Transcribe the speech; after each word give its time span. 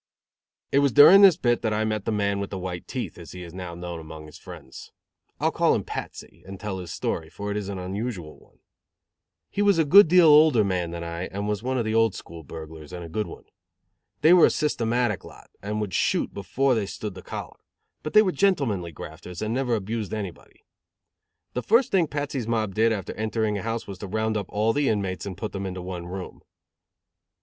It 0.71 0.79
was 0.79 0.91
during 0.93 1.21
this 1.21 1.37
bit 1.37 1.61
that 1.61 1.75
I 1.75 1.85
met 1.85 2.05
the 2.05 2.11
man 2.11 2.39
with 2.39 2.49
the 2.49 2.57
white 2.57 2.87
teeth, 2.87 3.19
as 3.19 3.33
he 3.33 3.43
is 3.43 3.53
now 3.53 3.75
known 3.75 3.99
among 3.99 4.25
his 4.25 4.39
friends. 4.39 4.91
I 5.39 5.43
will 5.45 5.51
call 5.51 5.75
him 5.75 5.83
Patsy, 5.83 6.43
and 6.47 6.59
tell 6.59 6.79
his 6.79 6.91
story, 6.91 7.29
for 7.29 7.51
it 7.51 7.55
is 7.57 7.69
an 7.69 7.77
unusual 7.77 8.39
one. 8.39 8.57
He 9.51 9.61
was 9.61 9.77
a 9.77 9.85
good 9.85 10.07
deal 10.07 10.25
older 10.25 10.63
man 10.63 10.89
than 10.89 11.03
I 11.03 11.27
and 11.27 11.47
was 11.47 11.61
one 11.61 11.77
of 11.77 11.85
the 11.85 11.93
old 11.93 12.15
school 12.15 12.41
burglars, 12.43 12.91
and 12.91 13.03
a 13.05 13.09
good 13.09 13.27
one. 13.27 13.43
They 14.21 14.33
were 14.33 14.47
a 14.47 14.49
systematic 14.49 15.23
lot, 15.23 15.51
and 15.61 15.79
would 15.79 15.93
shoot 15.93 16.33
before 16.33 16.73
they 16.73 16.87
stood 16.87 17.13
the 17.13 17.21
collar; 17.21 17.59
but 18.01 18.13
they 18.13 18.23
were 18.23 18.31
gentlemanly 18.31 18.91
grafters 18.91 19.39
and 19.39 19.53
never 19.53 19.75
abused 19.75 20.15
anybody. 20.15 20.65
The 21.53 21.61
first 21.61 21.91
thing 21.91 22.07
Patsy's 22.07 22.47
mob 22.47 22.73
did 22.73 22.91
after 22.91 23.13
entering 23.13 23.55
a 23.59 23.61
house 23.61 23.85
was 23.85 23.99
to 23.99 24.07
round 24.07 24.35
up 24.35 24.47
all 24.49 24.73
the 24.73 24.89
inmates 24.89 25.27
and 25.27 25.37
put 25.37 25.51
them 25.51 25.67
into 25.67 25.83
one 25.83 26.07
room. 26.07 26.41